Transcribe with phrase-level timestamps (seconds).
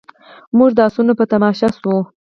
[0.57, 1.97] موږ د اسونو په تماشه شوو.